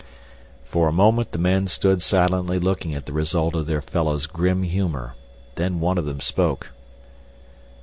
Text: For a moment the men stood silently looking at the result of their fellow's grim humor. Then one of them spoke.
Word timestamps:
For 0.63 0.87
a 0.87 0.91
moment 0.91 1.31
the 1.31 1.37
men 1.37 1.67
stood 1.67 2.01
silently 2.01 2.57
looking 2.57 2.95
at 2.95 3.05
the 3.05 3.13
result 3.13 3.53
of 3.53 3.67
their 3.67 3.83
fellow's 3.83 4.25
grim 4.25 4.63
humor. 4.63 5.13
Then 5.57 5.79
one 5.79 5.99
of 5.99 6.05
them 6.07 6.19
spoke. 6.21 6.71